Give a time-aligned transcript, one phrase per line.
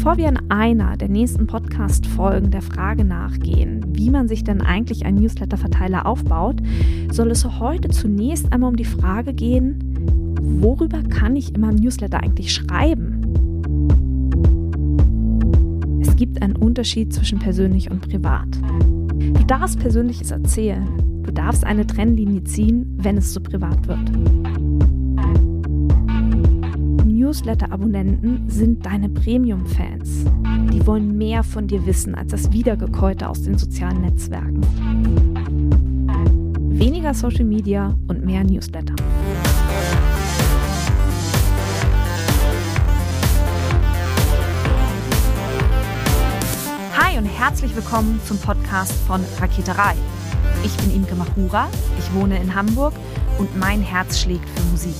[0.00, 5.04] Bevor wir in einer der nächsten Podcast-Folgen der Frage nachgehen, wie man sich denn eigentlich
[5.04, 6.62] einen Newsletter-Verteiler aufbaut,
[7.12, 9.78] soll es heute zunächst einmal um die Frage gehen,
[10.40, 13.20] worüber kann ich in meinem Newsletter eigentlich schreiben?
[16.00, 18.48] Es gibt einen Unterschied zwischen persönlich und privat.
[19.18, 20.88] Du darfst Persönliches erzählen,
[21.24, 24.59] du darfst eine Trennlinie ziehen, wenn es zu privat wird.
[27.30, 30.24] Newsletter-Abonnenten sind deine Premium-Fans.
[30.72, 34.60] Die wollen mehr von dir wissen als das Wiedergekäute aus den sozialen Netzwerken.
[36.76, 38.96] Weniger Social Media und mehr Newsletter.
[46.98, 49.94] Hi und herzlich willkommen zum Podcast von Raketerei.
[50.64, 52.94] Ich bin Imke Machura, ich wohne in Hamburg
[53.38, 54.96] und mein Herz schlägt für Musik.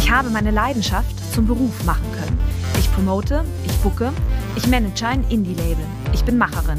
[0.00, 2.38] Ich habe meine Leidenschaft zum Beruf machen können.
[2.78, 4.12] Ich promote, ich bucke,
[4.56, 5.84] ich manage ein Indie-Label.
[6.12, 6.78] Ich bin Macherin.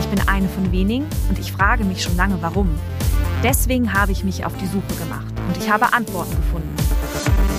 [0.00, 2.68] Ich bin eine von wenigen und ich frage mich schon lange, warum.
[3.44, 6.69] Deswegen habe ich mich auf die Suche gemacht und ich habe Antworten gefunden.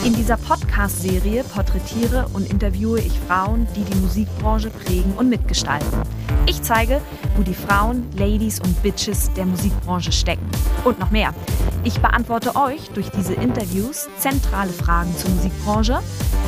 [0.03, 6.02] In dieser Podcast-Serie porträtiere und interviewe ich Frauen, die die Musikbranche prägen und mitgestalten.
[6.47, 7.02] Ich zeige,
[7.38, 10.49] wo die Frauen, Ladies und Bitches der Musikbranche stecken.
[10.85, 11.35] Und noch mehr.
[11.83, 15.99] Ich beantworte euch durch diese Interviews zentrale Fragen zur Musikbranche,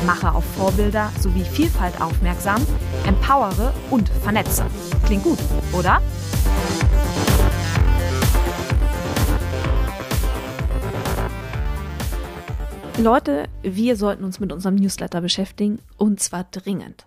[0.04, 2.60] mache auf Vorbilder sowie Vielfalt aufmerksam,
[3.06, 4.66] empowere und vernetze.
[5.06, 5.38] Klingt gut,
[5.72, 6.02] oder?
[12.98, 17.06] Leute, wir sollten uns mit unserem Newsletter beschäftigen und zwar dringend.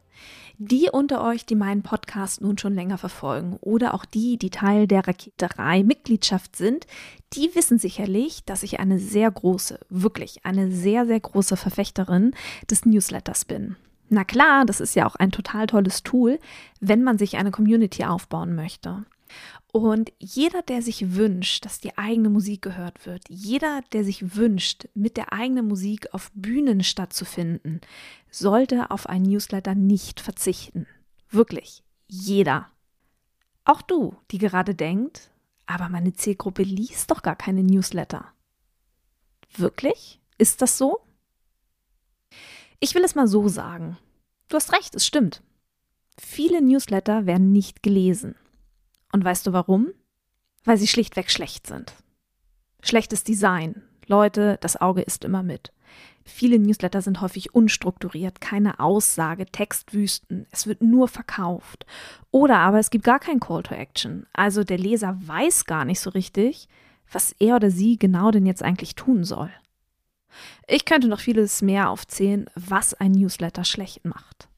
[0.57, 4.85] Die unter euch, die meinen Podcast nun schon länger verfolgen oder auch die, die Teil
[4.85, 6.85] der Raketerei Mitgliedschaft sind,
[7.33, 12.33] die wissen sicherlich, dass ich eine sehr große, wirklich eine sehr, sehr große Verfechterin
[12.69, 13.77] des Newsletters bin.
[14.09, 16.39] Na klar, das ist ja auch ein total tolles Tool,
[16.81, 19.05] wenn man sich eine Community aufbauen möchte.
[19.77, 24.87] Und jeder, der sich wünscht, dass die eigene Musik gehört wird, jeder, der sich wünscht,
[24.95, 27.81] mit der eigenen Musik auf Bühnen stattzufinden,
[28.31, 30.87] sollte auf ein Newsletter nicht verzichten.
[31.29, 32.71] Wirklich, jeder.
[33.65, 35.29] Auch du, die gerade denkt,
[35.67, 38.25] aber meine Zielgruppe liest doch gar keine Newsletter.
[39.55, 40.19] Wirklich?
[40.37, 41.01] Ist das so?
[42.79, 43.97] Ich will es mal so sagen.
[44.49, 45.43] Du hast recht, es stimmt.
[46.17, 48.35] Viele Newsletter werden nicht gelesen.
[49.11, 49.87] Und weißt du warum?
[50.63, 51.93] Weil sie schlichtweg schlecht sind.
[52.81, 53.83] Schlechtes Design.
[54.05, 55.71] Leute, das Auge ist immer mit.
[56.27, 61.85] Viele Newsletter sind häufig unstrukturiert, keine Aussage, Textwüsten, es wird nur verkauft.
[62.31, 64.25] Oder aber es gibt gar kein Call to Action.
[64.33, 66.67] Also der Leser weiß gar nicht so richtig,
[67.11, 69.49] was er oder sie genau denn jetzt eigentlich tun soll.
[70.67, 74.49] Ich könnte noch vieles mehr aufzählen, was ein Newsletter schlecht macht.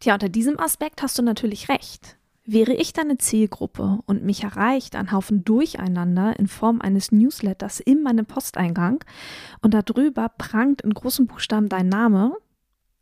[0.00, 2.16] Tja, unter diesem Aspekt hast du natürlich recht.
[2.50, 8.02] Wäre ich deine Zielgruppe und mich erreicht ein Haufen Durcheinander in Form eines Newsletters in
[8.02, 9.04] meinem Posteingang
[9.60, 12.34] und darüber prangt in großen Buchstaben dein Name,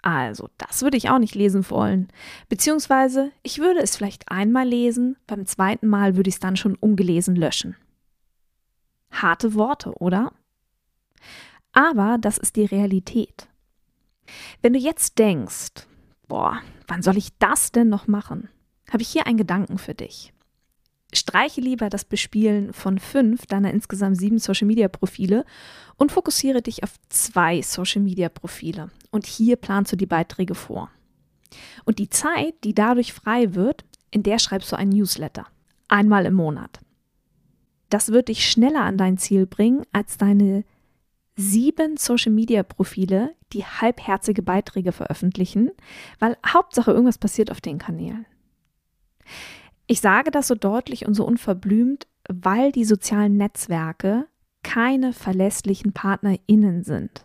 [0.02, 2.08] also das würde ich auch nicht lesen wollen.
[2.48, 6.74] Beziehungsweise ich würde es vielleicht einmal lesen, beim zweiten Mal würde ich es dann schon
[6.74, 7.76] ungelesen löschen.
[9.12, 10.32] Harte Worte, oder?
[11.70, 13.46] Aber das ist die Realität.
[14.60, 15.86] Wenn du jetzt denkst,
[16.26, 18.48] boah, wann soll ich das denn noch machen?
[18.90, 20.32] Habe ich hier einen Gedanken für dich.
[21.12, 25.44] Streiche lieber das Bespielen von fünf deiner insgesamt sieben Social Media Profile
[25.96, 28.90] und fokussiere dich auf zwei Social Media Profile.
[29.10, 30.90] Und hier planst du die Beiträge vor.
[31.84, 35.46] Und die Zeit, die dadurch frei wird, in der schreibst du ein Newsletter.
[35.88, 36.80] Einmal im Monat.
[37.88, 40.64] Das wird dich schneller an dein Ziel bringen als deine
[41.36, 45.70] sieben Social Media Profile, die halbherzige Beiträge veröffentlichen,
[46.18, 48.26] weil Hauptsache irgendwas passiert auf den Kanälen.
[49.86, 54.26] Ich sage das so deutlich und so unverblümt, weil die sozialen Netzwerke
[54.62, 57.24] keine verlässlichen PartnerInnen sind.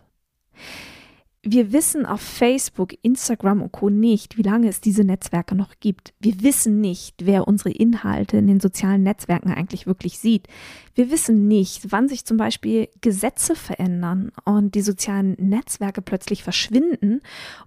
[1.44, 3.90] Wir wissen auf Facebook, Instagram und Co.
[3.90, 6.14] nicht, wie lange es diese Netzwerke noch gibt.
[6.20, 10.46] Wir wissen nicht, wer unsere Inhalte in den sozialen Netzwerken eigentlich wirklich sieht.
[10.94, 17.22] Wir wissen nicht, wann sich zum Beispiel Gesetze verändern und die sozialen Netzwerke plötzlich verschwinden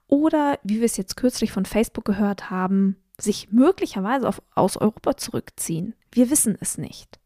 [0.07, 5.17] oder, wie wir es jetzt kürzlich von Facebook gehört haben, sich möglicherweise auf, aus Europa
[5.17, 5.95] zurückziehen.
[6.11, 7.19] Wir wissen es nicht.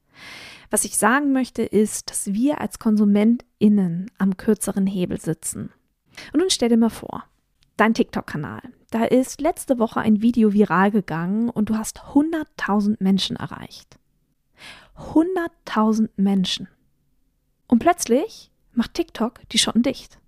[0.69, 5.71] Was ich sagen möchte, ist, dass wir als KonsumentInnen am kürzeren Hebel sitzen.
[6.33, 7.23] Und nun stell dir mal vor,
[7.77, 8.61] dein TikTok-Kanal.
[8.91, 13.97] Da ist letzte Woche ein Video viral gegangen und du hast 100.000 Menschen erreicht.
[14.97, 16.67] 100.000 Menschen.
[17.67, 20.18] Und plötzlich macht TikTok die Schotten dicht.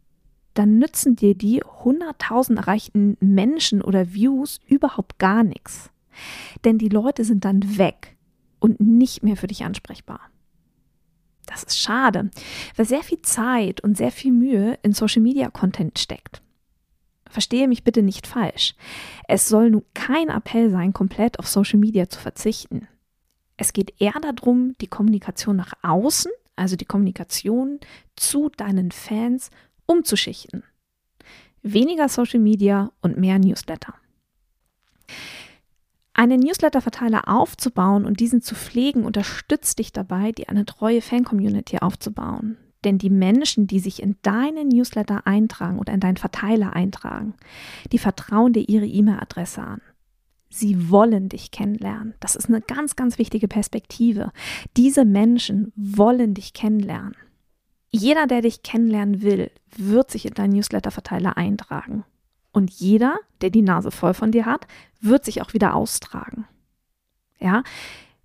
[0.53, 5.91] Dann nützen dir die 100.000 erreichten Menschen oder Views überhaupt gar nichts.
[6.65, 8.17] Denn die Leute sind dann weg
[8.59, 10.21] und nicht mehr für dich ansprechbar.
[11.45, 12.29] Das ist schade,
[12.75, 16.41] weil sehr viel Zeit und sehr viel Mühe in Social Media Content steckt.
[17.29, 18.75] Verstehe mich bitte nicht falsch.
[19.27, 22.87] Es soll nun kein Appell sein, komplett auf Social Media zu verzichten.
[23.57, 27.79] Es geht eher darum, die Kommunikation nach außen, also die Kommunikation
[28.15, 29.49] zu deinen Fans,
[29.91, 30.63] umzuschichten.
[31.61, 33.93] Weniger Social Media und mehr Newsletter.
[36.13, 42.57] Einen Newsletter-Verteiler aufzubauen und diesen zu pflegen, unterstützt dich dabei, dir eine treue Fan-Community aufzubauen.
[42.83, 47.35] Denn die Menschen, die sich in deinen Newsletter eintragen oder in deinen Verteiler eintragen,
[47.91, 49.81] die vertrauen dir ihre E-Mail-Adresse an.
[50.49, 52.15] Sie wollen dich kennenlernen.
[52.19, 54.31] Das ist eine ganz, ganz wichtige Perspektive.
[54.75, 57.15] Diese Menschen wollen dich kennenlernen.
[57.91, 62.05] Jeder, der dich kennenlernen will, wird sich in deinen Newsletter-Verteiler eintragen.
[62.53, 64.67] Und jeder, der die Nase voll von dir hat,
[65.01, 66.45] wird sich auch wieder austragen.
[67.39, 67.63] Ja,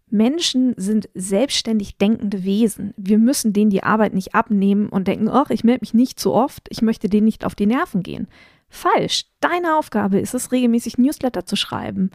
[0.09, 2.95] Menschen sind selbstständig denkende Wesen.
[2.97, 6.33] Wir müssen denen die Arbeit nicht abnehmen und denken, ach, ich melde mich nicht zu
[6.33, 8.29] oft, ich möchte denen nicht auf die Nerven gehen.
[8.69, 9.27] Falsch.
[9.41, 12.11] Deine Aufgabe ist es, regelmäßig Newsletter zu schreiben.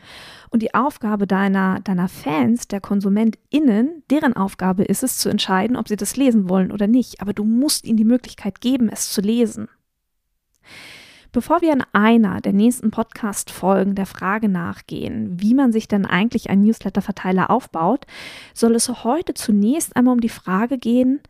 [0.49, 5.87] Und die Aufgabe deiner, deiner Fans, der KonsumentInnen, deren Aufgabe ist es, zu entscheiden, ob
[5.87, 7.21] sie das lesen wollen oder nicht.
[7.21, 9.69] Aber du musst ihnen die Möglichkeit geben, es zu lesen.
[11.33, 16.49] Bevor wir in einer der nächsten Podcast-Folgen der Frage nachgehen, wie man sich denn eigentlich
[16.49, 18.05] einen Newsletter-Verteiler aufbaut,
[18.53, 21.21] soll es heute zunächst einmal um die Frage gehen,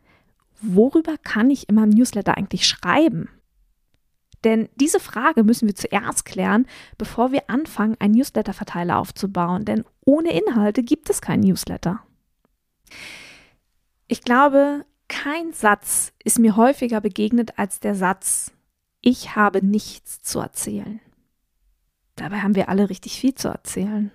[0.59, 3.29] worüber kann ich in meinem Newsletter eigentlich schreiben?
[4.43, 6.65] Denn diese Frage müssen wir zuerst klären,
[6.97, 9.65] bevor wir anfangen, einen Newsletter-Verteiler aufzubauen.
[9.65, 12.01] Denn ohne Inhalte gibt es keinen Newsletter.
[14.07, 18.51] Ich glaube, kein Satz ist mir häufiger begegnet als der Satz,
[19.01, 20.99] ich habe nichts zu erzählen.
[22.15, 24.11] Dabei haben wir alle richtig viel zu erzählen.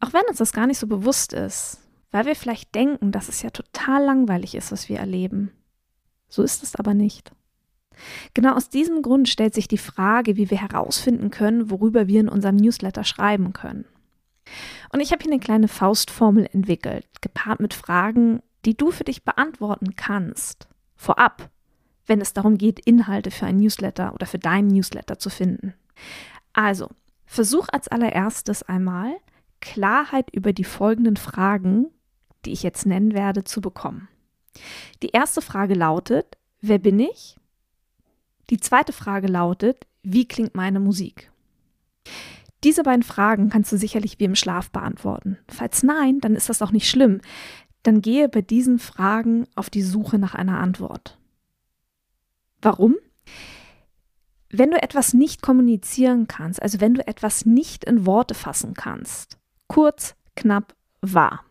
[0.00, 3.42] Auch wenn uns das gar nicht so bewusst ist, weil wir vielleicht denken, dass es
[3.42, 5.52] ja total langweilig ist, was wir erleben.
[6.28, 7.32] So ist es aber nicht.
[8.34, 12.28] Genau aus diesem Grund stellt sich die Frage, wie wir herausfinden können, worüber wir in
[12.28, 13.84] unserem Newsletter schreiben können.
[14.92, 19.24] Und ich habe hier eine kleine Faustformel entwickelt, gepaart mit Fragen, die du für dich
[19.24, 20.68] beantworten kannst.
[20.96, 21.50] Vorab,
[22.06, 25.74] wenn es darum geht, Inhalte für ein Newsletter oder für deinen Newsletter zu finden.
[26.52, 26.88] Also,
[27.26, 29.14] versuch als allererstes einmal
[29.60, 31.88] Klarheit über die folgenden Fragen,
[32.44, 34.08] die ich jetzt nennen werde, zu bekommen.
[35.02, 37.36] Die erste Frage lautet, wer bin ich?
[38.50, 41.30] Die zweite Frage lautet, wie klingt meine Musik?
[42.64, 45.38] Diese beiden Fragen kannst du sicherlich wie im Schlaf beantworten.
[45.48, 47.20] Falls nein, dann ist das auch nicht schlimm.
[47.82, 51.18] Dann gehe bei diesen Fragen auf die Suche nach einer Antwort.
[52.60, 52.96] Warum?
[54.50, 59.38] Wenn du etwas nicht kommunizieren kannst, also wenn du etwas nicht in Worte fassen kannst,
[59.68, 61.44] kurz, knapp, wahr,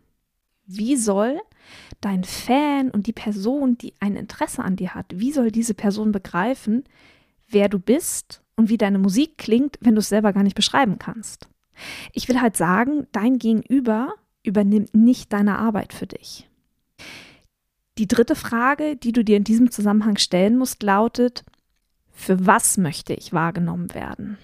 [0.65, 1.39] wie soll
[2.01, 6.11] dein Fan und die Person, die ein Interesse an dir hat, wie soll diese Person
[6.11, 6.83] begreifen,
[7.47, 10.99] wer du bist und wie deine Musik klingt, wenn du es selber gar nicht beschreiben
[10.99, 11.47] kannst?
[12.13, 16.49] Ich will halt sagen, dein Gegenüber übernimmt nicht deine Arbeit für dich.
[17.97, 21.43] Die dritte Frage, die du dir in diesem Zusammenhang stellen musst, lautet,
[22.11, 24.37] für was möchte ich wahrgenommen werden?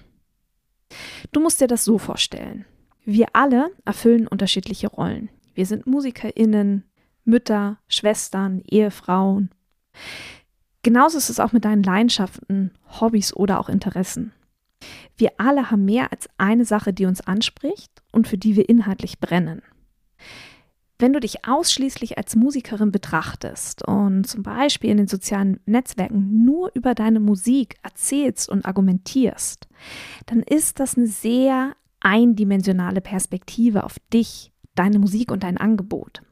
[1.32, 2.64] Du musst dir das so vorstellen.
[3.04, 5.28] Wir alle erfüllen unterschiedliche Rollen.
[5.54, 6.84] Wir sind Musikerinnen,
[7.24, 9.50] Mütter, Schwestern, Ehefrauen.
[10.82, 14.32] Genauso ist es auch mit deinen Leidenschaften, Hobbys oder auch Interessen.
[15.16, 19.18] Wir alle haben mehr als eine Sache, die uns anspricht und für die wir inhaltlich
[19.18, 19.62] brennen.
[20.98, 26.70] Wenn du dich ausschließlich als Musikerin betrachtest und zum Beispiel in den sozialen Netzwerken nur
[26.74, 29.66] über deine Musik erzählst und argumentierst,
[30.26, 36.22] dann ist das eine sehr eindimensionale Perspektive auf dich, deine Musik und dein Angebot.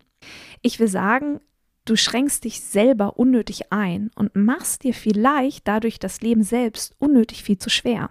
[0.62, 1.40] Ich will sagen,
[1.85, 7.42] du schränkst dich selber unnötig ein und machst dir vielleicht dadurch das Leben selbst unnötig
[7.42, 8.11] viel zu schwer.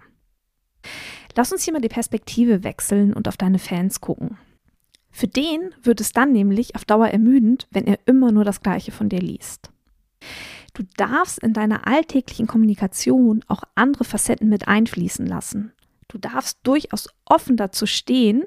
[1.34, 4.36] Lass uns hier mal die Perspektive wechseln und auf deine Fans gucken.
[5.10, 8.92] Für den wird es dann nämlich auf Dauer ermüdend, wenn er immer nur das Gleiche
[8.92, 9.70] von dir liest.
[10.74, 15.72] Du darfst in deiner alltäglichen Kommunikation auch andere Facetten mit einfließen lassen.
[16.08, 18.44] Du darfst durchaus offen dazu stehen,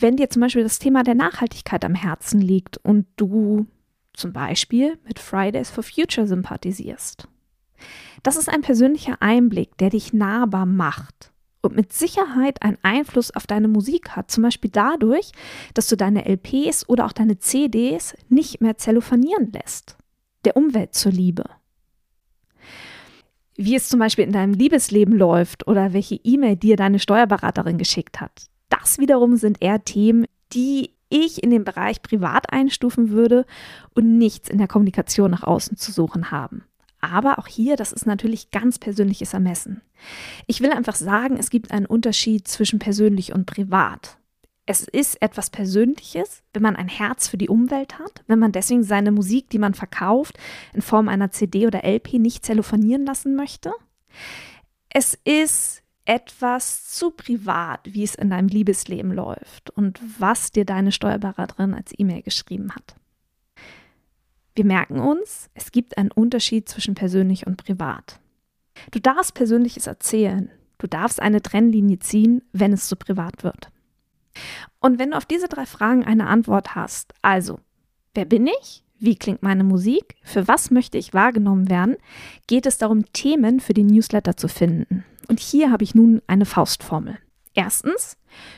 [0.00, 3.66] wenn dir zum Beispiel das Thema der Nachhaltigkeit am Herzen liegt und du
[4.12, 7.28] zum Beispiel mit Fridays for Future sympathisierst.
[8.22, 13.46] Das ist ein persönlicher Einblick, der dich nahbar macht und mit Sicherheit einen Einfluss auf
[13.46, 14.30] deine Musik hat.
[14.30, 15.32] Zum Beispiel dadurch,
[15.74, 19.96] dass du deine LPs oder auch deine CDs nicht mehr zellophanieren lässt.
[20.44, 21.44] Der Umwelt zur Liebe.
[23.56, 28.18] wie es zum Beispiel in deinem Liebesleben läuft oder welche E-Mail dir deine Steuerberaterin geschickt
[28.18, 28.46] hat.
[28.70, 30.24] Das wiederum sind eher Themen,
[30.54, 33.44] die ich in den Bereich privat einstufen würde
[33.94, 36.64] und nichts in der Kommunikation nach außen zu suchen haben.
[37.00, 39.82] Aber auch hier, das ist natürlich ganz persönliches Ermessen.
[40.46, 44.18] Ich will einfach sagen, es gibt einen Unterschied zwischen persönlich und privat.
[44.66, 48.84] Es ist etwas Persönliches, wenn man ein Herz für die Umwelt hat, wenn man deswegen
[48.84, 50.38] seine Musik, die man verkauft,
[50.74, 53.72] in Form einer CD oder LP nicht telefonieren lassen möchte.
[54.90, 60.90] Es ist etwas zu privat, wie es in deinem Liebesleben läuft und was dir deine
[60.90, 62.96] Steuerberaterin als E-Mail geschrieben hat.
[64.56, 68.18] Wir merken uns, es gibt einen Unterschied zwischen persönlich und privat.
[68.90, 73.68] Du darfst Persönliches erzählen, du darfst eine Trennlinie ziehen, wenn es zu privat wird.
[74.80, 77.60] Und wenn du auf diese drei Fragen eine Antwort hast, also,
[78.14, 78.82] wer bin ich?
[78.98, 80.16] Wie klingt meine Musik?
[80.24, 81.96] Für was möchte ich wahrgenommen werden?
[82.48, 85.04] Geht es darum, Themen für den Newsletter zu finden.
[85.30, 87.16] Und hier habe ich nun eine Faustformel.
[87.54, 88.16] Erstens,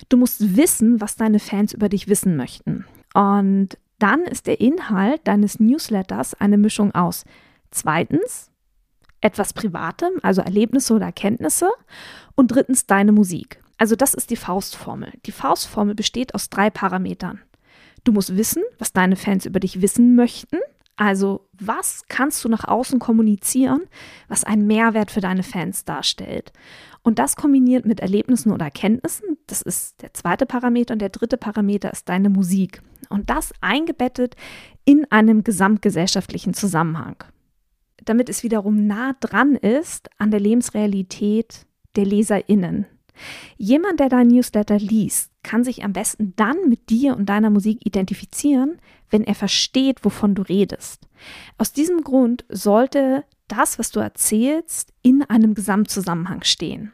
[0.09, 2.87] du musst wissen, was deine Fans über dich wissen möchten.
[3.13, 7.27] Und dann ist der Inhalt deines Newsletters eine Mischung aus
[7.71, 8.51] zweitens
[9.21, 11.69] etwas Privatem, also Erlebnisse oder Erkenntnisse
[12.37, 13.63] und drittens deine Musik.
[13.77, 15.13] Also das ist die Faustformel.
[15.27, 17.43] Die Faustformel besteht aus drei Parametern.
[18.05, 20.57] Du musst wissen, was deine Fans über dich wissen möchten.
[21.03, 23.83] Also was kannst du nach außen kommunizieren,
[24.29, 26.53] was einen Mehrwert für deine Fans darstellt.
[27.03, 30.93] Und das kombiniert mit Erlebnissen oder Erkenntnissen, das ist der zweite Parameter.
[30.93, 32.83] Und der dritte Parameter ist deine Musik.
[33.09, 34.37] Und das eingebettet
[34.85, 37.17] in einem gesamtgesellschaftlichen Zusammenhang.
[38.05, 41.67] Damit es wiederum nah dran ist an der Lebensrealität
[41.97, 42.87] der LeserInnen.
[43.57, 47.85] Jemand, der dein Newsletter liest, kann sich am besten dann mit dir und deiner Musik
[47.85, 48.79] identifizieren,
[49.13, 51.07] wenn er versteht, wovon du redest.
[51.59, 56.93] Aus diesem Grund sollte das, was du erzählst, in einem Gesamtzusammenhang stehen.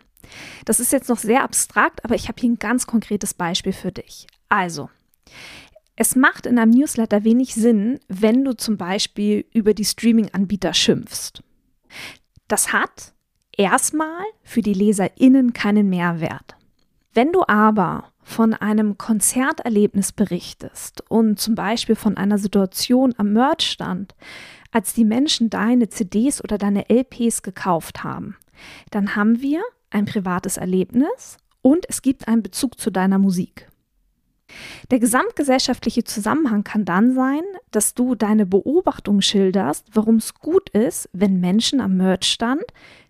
[0.65, 3.93] Das ist jetzt noch sehr abstrakt, aber ich habe hier ein ganz konkretes Beispiel für
[3.93, 4.27] dich.
[4.49, 4.91] Also,
[5.97, 11.43] es macht in einem Newsletter wenig Sinn, wenn du zum Beispiel über die Streaming-Anbieter schimpfst.
[12.47, 13.15] Das hat
[13.57, 16.57] erstmal für die LeserInnen keinen Mehrwert.
[17.15, 24.15] Wenn du aber von einem Konzerterlebnis berichtest und zum Beispiel von einer Situation am Merchstand,
[24.71, 28.37] als die Menschen deine CDs oder deine LPs gekauft haben,
[28.91, 33.67] dann haben wir ein privates Erlebnis und es gibt einen Bezug zu deiner Musik.
[34.91, 41.09] Der gesamtgesellschaftliche Zusammenhang kann dann sein, dass du deine Beobachtung schilderst, warum es gut ist,
[41.15, 42.63] wenn Menschen am Merchstand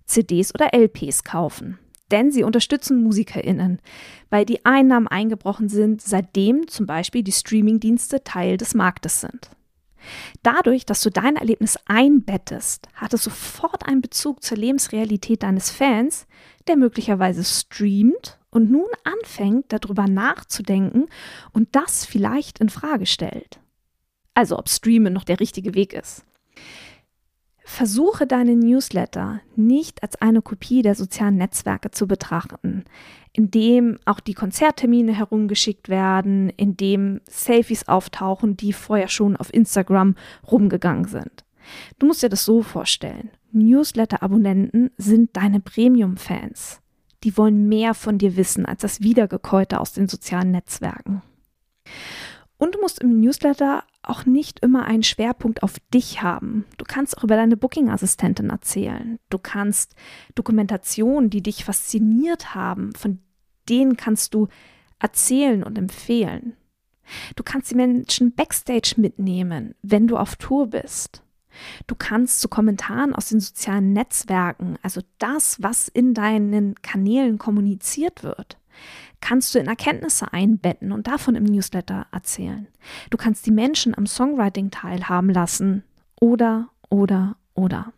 [0.04, 1.78] CDs oder LPs kaufen.
[2.10, 3.80] Denn sie unterstützen MusikerInnen,
[4.30, 9.50] weil die Einnahmen eingebrochen sind, seitdem zum Beispiel die Streamingdienste Teil des Marktes sind.
[10.42, 16.26] Dadurch, dass du dein Erlebnis einbettest, hat es sofort einen Bezug zur Lebensrealität deines Fans,
[16.66, 21.06] der möglicherweise streamt und nun anfängt, darüber nachzudenken
[21.52, 23.60] und das vielleicht in Frage stellt.
[24.34, 26.24] Also ob Streamen noch der richtige Weg ist.
[27.70, 32.84] Versuche deine Newsletter nicht als eine Kopie der sozialen Netzwerke zu betrachten,
[33.34, 39.52] in dem auch die Konzerttermine herumgeschickt werden, in dem Selfies auftauchen, die vorher schon auf
[39.52, 40.16] Instagram
[40.50, 41.44] rumgegangen sind.
[41.98, 43.30] Du musst dir das so vorstellen.
[43.52, 46.80] Newsletter-Abonnenten sind deine Premium-Fans.
[47.22, 51.22] Die wollen mehr von dir wissen als das Wiedergekäute aus den sozialen Netzwerken.
[52.58, 56.64] Und du musst im Newsletter auch nicht immer einen Schwerpunkt auf dich haben.
[56.76, 59.18] Du kannst auch über deine Booking-Assistentin erzählen.
[59.30, 59.94] Du kannst
[60.34, 63.20] Dokumentationen, die dich fasziniert haben, von
[63.68, 64.48] denen kannst du
[64.98, 66.56] erzählen und empfehlen.
[67.36, 71.22] Du kannst die Menschen backstage mitnehmen, wenn du auf Tour bist.
[71.86, 78.22] Du kannst zu Kommentaren aus den sozialen Netzwerken, also das, was in deinen Kanälen kommuniziert
[78.22, 78.58] wird,
[79.20, 82.68] kannst du in Erkenntnisse einbetten und davon im Newsletter erzählen.
[83.10, 85.84] Du kannst die Menschen am Songwriting teilhaben lassen
[86.20, 87.92] oder, oder, oder.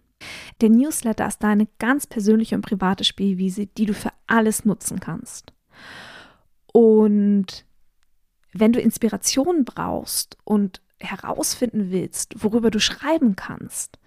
[0.61, 5.53] Der Newsletter ist deine ganz persönliche und private Spielwiese, die du für alles nutzen kannst.
[6.73, 7.65] Und
[8.53, 13.99] wenn du Inspiration brauchst und herausfinden willst, worüber du schreiben kannst,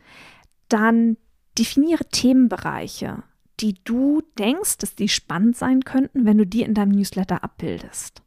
[0.69, 1.17] dann
[1.57, 3.23] definiere Themenbereiche,
[3.63, 8.21] die du denkst, dass die spannend sein könnten, wenn du die in deinem Newsletter abbildest.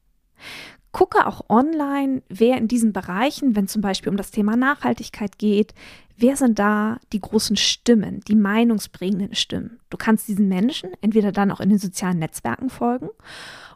[0.93, 5.75] Gucke auch online, wer in diesen Bereichen, wenn zum Beispiel um das Thema Nachhaltigkeit geht,
[6.17, 9.79] wer sind da die großen Stimmen, die meinungsbringenden Stimmen.
[9.91, 13.11] Du kannst diesen Menschen entweder dann auch in den sozialen Netzwerken folgen,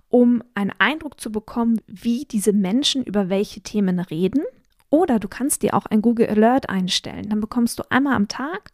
[0.08, 4.42] um einen Eindruck zu bekommen, wie diese Menschen über welche Themen reden
[4.90, 7.28] Oder du kannst dir auch ein Google Alert einstellen.
[7.28, 8.72] Dann bekommst du einmal am Tag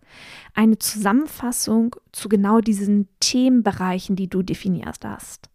[0.54, 5.50] eine Zusammenfassung zu genau diesen Themenbereichen, die du definiert hast.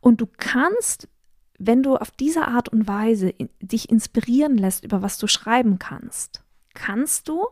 [0.00, 1.08] Und du kannst,
[1.58, 6.42] wenn du auf diese Art und Weise dich inspirieren lässt, über was du schreiben kannst,
[6.74, 7.46] kannst du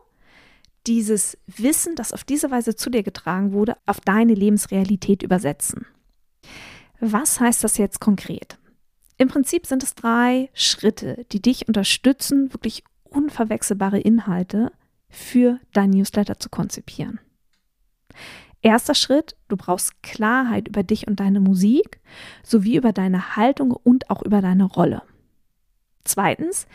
[0.85, 5.85] dieses Wissen, das auf diese Weise zu dir getragen wurde, auf deine Lebensrealität übersetzen.
[6.99, 8.57] Was heißt das jetzt konkret?
[9.17, 14.71] Im Prinzip sind es drei Schritte, die dich unterstützen, wirklich unverwechselbare Inhalte
[15.09, 17.19] für dein Newsletter zu konzipieren.
[18.61, 21.99] Erster Schritt, du brauchst Klarheit über dich und deine Musik
[22.43, 25.03] sowie über deine Haltung und auch über deine Rolle.
[26.05, 26.65] Zweitens,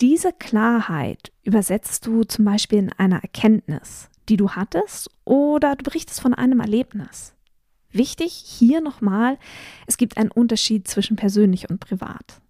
[0.00, 6.20] diese Klarheit übersetzt du zum Beispiel in einer Erkenntnis, die du hattest, oder du berichtest
[6.20, 7.34] von einem Erlebnis.
[7.92, 9.38] Wichtig hier nochmal,
[9.86, 12.40] es gibt einen Unterschied zwischen persönlich und privat.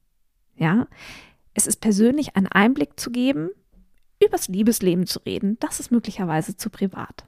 [0.57, 0.87] Ja,
[1.55, 3.51] es ist persönlich einen Einblick zu geben,
[4.25, 7.27] übers Liebesleben zu reden, das ist möglicherweise zu privat.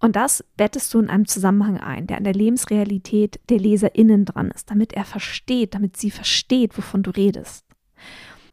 [0.00, 4.50] Und das bettest du in einem Zusammenhang ein, der an der Lebensrealität der LeserInnen dran
[4.50, 7.64] ist, damit er versteht, damit sie versteht, wovon du redest.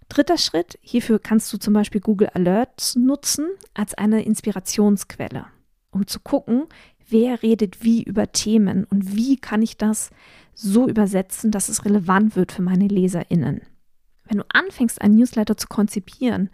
[0.08, 5.46] Dritter Schritt, hierfür kannst du zum Beispiel Google Alerts nutzen als eine Inspirationsquelle,
[5.91, 6.67] um zu gucken,
[7.12, 10.10] wer redet wie über Themen und wie kann ich das
[10.53, 13.62] so übersetzen, dass es relevant wird für meine LeserInnen.
[14.25, 16.50] Wenn du anfängst, ein Newsletter zu konzipieren,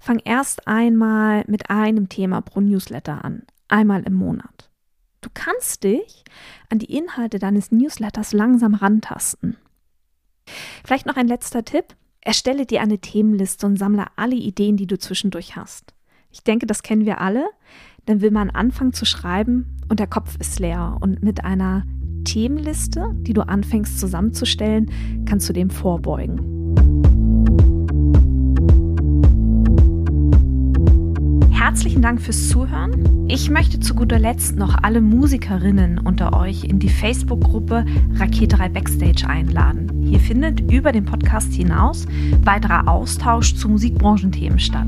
[0.00, 4.70] fang erst einmal mit einem Thema pro Newsletter an, einmal im Monat.
[5.20, 6.24] Du kannst dich
[6.70, 9.56] an die Inhalte deines Newsletters langsam rantasten.
[10.84, 11.96] Vielleicht noch ein letzter Tipp.
[12.20, 15.94] Erstelle dir eine Themenliste und sammle alle Ideen, die du zwischendurch hast.
[16.30, 17.46] Ich denke, das kennen wir alle.
[18.08, 20.96] Dann will man anfangen zu schreiben und der Kopf ist leer.
[21.02, 21.84] Und mit einer
[22.24, 24.90] Themenliste, die du anfängst zusammenzustellen,
[25.26, 26.40] kannst du dem vorbeugen.
[31.50, 33.17] Herzlichen Dank fürs Zuhören.
[33.30, 39.28] Ich möchte zu guter Letzt noch alle Musikerinnen unter euch in die Facebook-Gruppe Raketerei Backstage
[39.28, 40.06] einladen.
[40.06, 42.06] Hier findet über den Podcast hinaus
[42.42, 44.86] weiterer Austausch zu Musikbranchenthemen statt.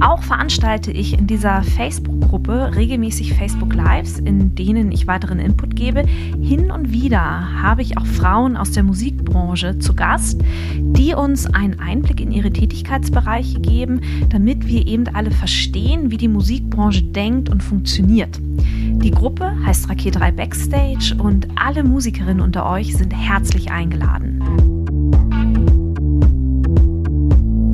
[0.00, 6.04] Auch veranstalte ich in dieser Facebook-Gruppe regelmäßig Facebook Lives, in denen ich weiteren Input gebe.
[6.42, 10.42] Hin und wieder habe ich auch Frauen aus der Musikbranche zu Gast,
[10.74, 16.28] die uns einen Einblick in ihre Tätigkeitsbereiche geben, damit wir eben alle verstehen, wie die
[16.28, 18.38] Musikbranche denkt und funktioniert.
[18.40, 24.40] Die Gruppe heißt Raket 3 Backstage und alle Musikerinnen unter euch sind herzlich eingeladen.